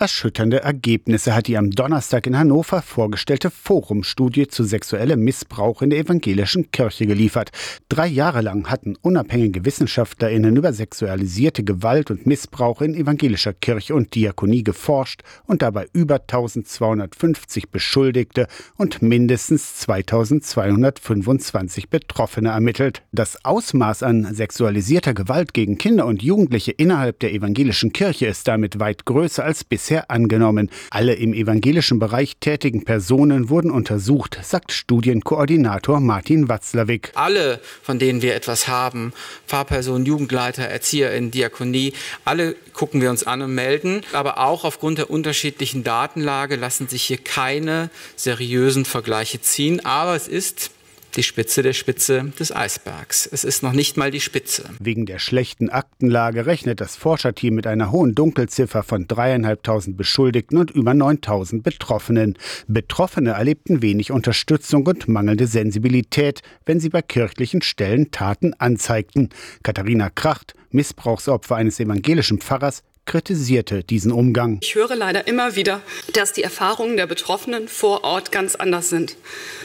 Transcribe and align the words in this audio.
Erschütternde 0.00 0.62
Ergebnisse 0.62 1.34
hat 1.34 1.46
die 1.46 1.58
am 1.58 1.72
Donnerstag 1.72 2.26
in 2.26 2.38
Hannover 2.38 2.80
vorgestellte 2.80 3.50
Forumstudie 3.50 4.48
zu 4.48 4.64
sexuellem 4.64 5.20
Missbrauch 5.20 5.82
in 5.82 5.90
der 5.90 5.98
evangelischen 5.98 6.70
Kirche 6.70 7.04
geliefert. 7.04 7.50
Drei 7.90 8.06
Jahre 8.06 8.40
lang 8.40 8.70
hatten 8.70 8.96
unabhängige 9.02 9.66
WissenschaftlerInnen 9.66 10.56
über 10.56 10.72
sexualisierte 10.72 11.64
Gewalt 11.64 12.10
und 12.10 12.26
Missbrauch 12.26 12.80
in 12.80 12.94
evangelischer 12.94 13.52
Kirche 13.52 13.94
und 13.94 14.14
Diakonie 14.14 14.62
geforscht 14.62 15.20
und 15.44 15.60
dabei 15.60 15.86
über 15.92 16.14
1250 16.14 17.68
Beschuldigte 17.68 18.46
und 18.78 19.02
mindestens 19.02 19.76
2225 19.80 21.90
Betroffene 21.90 22.48
ermittelt. 22.48 23.02
Das 23.12 23.44
Ausmaß 23.44 24.02
an 24.02 24.34
sexualisierter 24.34 25.12
Gewalt 25.12 25.52
gegen 25.52 25.76
Kinder 25.76 26.06
und 26.06 26.22
Jugendliche 26.22 26.72
innerhalb 26.72 27.20
der 27.20 27.34
evangelischen 27.34 27.92
Kirche 27.92 28.28
ist 28.28 28.48
damit 28.48 28.80
weit 28.80 29.04
größer 29.04 29.44
als 29.44 29.62
bisher 29.62 29.89
bisher 29.90 30.08
angenommen. 30.08 30.70
Alle 30.90 31.14
im 31.14 31.34
evangelischen 31.34 31.98
Bereich 31.98 32.36
tätigen 32.38 32.84
Personen 32.84 33.48
wurden 33.48 33.72
untersucht, 33.72 34.38
sagt 34.40 34.70
Studienkoordinator 34.70 35.98
Martin 35.98 36.48
Watzlawick. 36.48 37.10
Alle, 37.16 37.60
von 37.82 37.98
denen 37.98 38.22
wir 38.22 38.36
etwas 38.36 38.68
haben, 38.68 39.12
Pfarrpersonen, 39.48 40.06
Jugendleiter, 40.06 40.62
Erzieher 40.62 41.12
in 41.12 41.32
Diakonie, 41.32 41.92
alle 42.24 42.54
gucken 42.72 43.00
wir 43.00 43.10
uns 43.10 43.24
an 43.24 43.42
und 43.42 43.52
melden. 43.52 44.02
Aber 44.12 44.38
auch 44.38 44.64
aufgrund 44.64 44.98
der 44.98 45.10
unterschiedlichen 45.10 45.82
Datenlage 45.82 46.54
lassen 46.54 46.86
sich 46.86 47.02
hier 47.02 47.18
keine 47.18 47.90
seriösen 48.14 48.84
Vergleiche 48.84 49.40
ziehen. 49.40 49.84
Aber 49.84 50.14
es 50.14 50.28
ist 50.28 50.70
die 51.16 51.22
Spitze 51.22 51.62
der 51.62 51.72
Spitze 51.72 52.32
des 52.38 52.54
Eisbergs. 52.54 53.28
Es 53.30 53.44
ist 53.44 53.62
noch 53.62 53.72
nicht 53.72 53.96
mal 53.96 54.10
die 54.10 54.20
Spitze. 54.20 54.64
Wegen 54.78 55.06
der 55.06 55.18
schlechten 55.18 55.70
Aktenlage 55.70 56.46
rechnet 56.46 56.80
das 56.80 56.96
Forscherteam 56.96 57.54
mit 57.54 57.66
einer 57.66 57.90
hohen 57.90 58.14
Dunkelziffer 58.14 58.82
von 58.82 59.08
dreieinhalbtausend 59.08 59.96
Beschuldigten 59.96 60.58
und 60.58 60.70
über 60.70 60.94
9000 60.94 61.62
Betroffenen. 61.62 62.38
Betroffene 62.68 63.30
erlebten 63.30 63.82
wenig 63.82 64.12
Unterstützung 64.12 64.86
und 64.86 65.08
mangelnde 65.08 65.46
Sensibilität, 65.46 66.42
wenn 66.66 66.80
sie 66.80 66.88
bei 66.88 67.02
kirchlichen 67.02 67.62
Stellen 67.62 68.10
Taten 68.10 68.54
anzeigten. 68.54 69.30
Katharina 69.62 70.10
Kracht, 70.10 70.54
Missbrauchsopfer 70.70 71.56
eines 71.56 71.80
evangelischen 71.80 72.40
Pfarrers, 72.40 72.82
kritisierte 73.06 73.82
diesen 73.82 74.12
Umgang. 74.12 74.58
Ich 74.62 74.76
höre 74.76 74.94
leider 74.94 75.26
immer 75.26 75.56
wieder, 75.56 75.80
dass 76.12 76.32
die 76.32 76.44
Erfahrungen 76.44 76.96
der 76.96 77.06
Betroffenen 77.06 77.66
vor 77.66 78.04
Ort 78.04 78.30
ganz 78.30 78.54
anders 78.54 78.88
sind. 78.88 79.16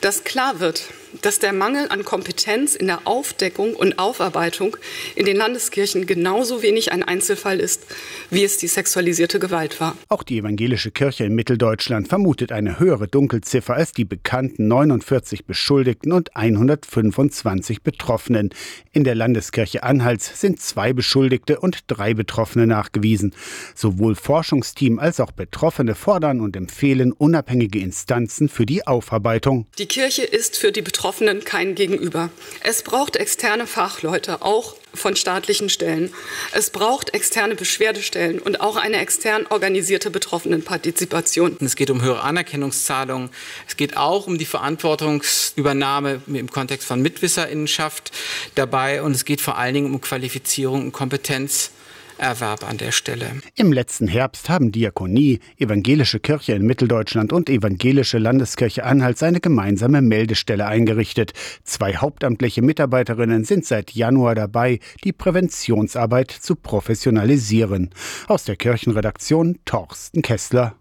Dass 0.00 0.24
klar 0.24 0.60
wird, 0.60 0.84
dass 1.22 1.38
der 1.38 1.52
Mangel 1.52 1.88
an 1.88 2.04
Kompetenz 2.04 2.74
in 2.74 2.86
der 2.86 3.06
Aufdeckung 3.06 3.74
und 3.74 3.98
Aufarbeitung 3.98 4.76
in 5.14 5.26
den 5.26 5.36
Landeskirchen 5.36 6.06
genauso 6.06 6.62
wenig 6.62 6.92
ein 6.92 7.02
Einzelfall 7.02 7.60
ist, 7.60 7.86
wie 8.30 8.44
es 8.44 8.58
die 8.58 8.66
sexualisierte 8.66 9.38
Gewalt 9.38 9.80
war. 9.80 9.96
Auch 10.08 10.22
die 10.22 10.38
evangelische 10.38 10.90
Kirche 10.90 11.24
in 11.24 11.34
Mitteldeutschland 11.34 12.08
vermutet 12.08 12.52
eine 12.52 12.78
höhere 12.78 13.08
Dunkelziffer 13.08 13.74
als 13.74 13.92
die 13.92 14.04
bekannten 14.04 14.68
49 14.68 15.46
Beschuldigten 15.46 16.12
und 16.12 16.36
125 16.36 17.82
Betroffenen. 17.82 18.50
In 18.92 19.04
der 19.04 19.14
Landeskirche 19.14 19.82
Anhalts 19.82 20.40
sind 20.40 20.60
zwei 20.60 20.92
Beschuldigte 20.92 21.60
und 21.60 21.84
drei 21.86 22.14
Betroffene 22.14 22.66
nachgewiesen. 22.66 23.34
Sowohl 23.74 24.14
Forschungsteam 24.14 24.98
als 24.98 25.20
auch 25.20 25.32
Betroffene 25.32 25.94
fordern 25.94 26.40
und 26.40 26.56
empfehlen 26.56 27.12
unabhängige 27.12 27.78
Instanzen 27.78 28.48
für 28.48 28.66
die 28.66 28.86
Aufarbeitung. 28.86 29.66
Die 29.78 29.86
Kirche 29.86 30.22
ist 30.22 30.56
für 30.56 30.72
die 30.72 30.82
Betroffenen 30.82 31.03
Betroffenen 31.04 31.44
kein 31.44 31.74
Gegenüber. 31.74 32.30
Es 32.62 32.82
braucht 32.82 33.16
externe 33.16 33.66
Fachleute, 33.66 34.40
auch 34.40 34.74
von 34.94 35.16
staatlichen 35.16 35.68
Stellen. 35.68 36.10
Es 36.52 36.70
braucht 36.70 37.12
externe 37.12 37.56
Beschwerdestellen 37.56 38.38
und 38.38 38.62
auch 38.62 38.76
eine 38.76 38.96
extern 38.96 39.44
organisierte 39.50 40.10
Betroffenenpartizipation. 40.10 41.58
Es 41.60 41.76
geht 41.76 41.90
um 41.90 42.00
höhere 42.00 42.22
Anerkennungszahlungen. 42.22 43.28
Es 43.68 43.76
geht 43.76 43.98
auch 43.98 44.26
um 44.26 44.38
die 44.38 44.46
Verantwortungsübernahme 44.46 46.22
im 46.26 46.50
Kontext 46.50 46.88
von 46.88 47.02
Mitwisserinnenschaft 47.02 48.10
dabei. 48.54 49.02
Und 49.02 49.12
es 49.12 49.26
geht 49.26 49.42
vor 49.42 49.58
allen 49.58 49.74
Dingen 49.74 49.92
um 49.92 50.00
Qualifizierung 50.00 50.84
und 50.84 50.92
Kompetenz 50.92 51.70
Erwerb 52.18 52.68
an 52.68 52.78
der 52.78 52.92
Stelle. 52.92 53.26
Im 53.56 53.72
letzten 53.72 54.08
Herbst 54.08 54.48
haben 54.48 54.72
Diakonie, 54.72 55.40
Evangelische 55.58 56.20
Kirche 56.20 56.52
in 56.52 56.66
Mitteldeutschland 56.66 57.32
und 57.32 57.50
Evangelische 57.50 58.18
Landeskirche 58.18 58.84
Anhalt 58.84 59.22
eine 59.22 59.40
gemeinsame 59.40 60.00
Meldestelle 60.00 60.66
eingerichtet. 60.66 61.32
Zwei 61.64 61.96
hauptamtliche 61.96 62.62
Mitarbeiterinnen 62.62 63.44
sind 63.44 63.66
seit 63.66 63.92
Januar 63.92 64.34
dabei, 64.34 64.80
die 65.04 65.12
Präventionsarbeit 65.12 66.30
zu 66.30 66.56
professionalisieren. 66.56 67.90
Aus 68.28 68.44
der 68.44 68.56
Kirchenredaktion 68.56 69.58
Torsten 69.64 70.22
Kessler. 70.22 70.72